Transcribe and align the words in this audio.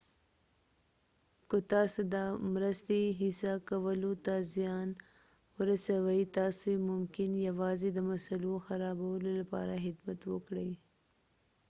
که 1.49 1.57
تاسي 1.71 2.01
د 2.13 2.15
مرستې 2.53 2.99
هڅه 3.19 3.51
کولو 3.69 4.11
ته 4.25 4.35
زیان 4.55 4.87
ورسئ 5.57 6.21
تاسي 6.37 6.73
ممکن 6.89 7.29
یوازې 7.49 7.89
د 7.93 7.99
مسئلو 8.11 8.53
خرابولو 8.65 9.29
لپاره 9.39 9.73
خدمت 9.83 10.19
وکړئ 10.27 10.69